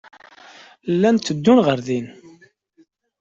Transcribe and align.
Llant 0.93 1.21
tteddunt 1.25 1.63
ɣer 1.65 1.79
din. 1.87 2.07